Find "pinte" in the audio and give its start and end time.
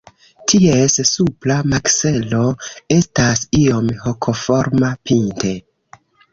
5.07-5.57